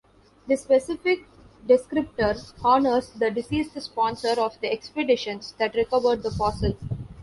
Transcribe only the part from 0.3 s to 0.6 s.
The